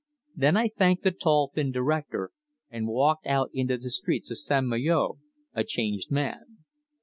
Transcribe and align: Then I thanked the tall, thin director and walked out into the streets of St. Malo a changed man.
Then 0.35 0.57
I 0.57 0.67
thanked 0.67 1.03
the 1.03 1.11
tall, 1.11 1.51
thin 1.53 1.71
director 1.71 2.31
and 2.71 2.87
walked 2.87 3.27
out 3.27 3.51
into 3.53 3.77
the 3.77 3.91
streets 3.91 4.31
of 4.31 4.39
St. 4.39 4.65
Malo 4.65 5.19
a 5.53 5.63
changed 5.63 6.09
man. 6.09 6.63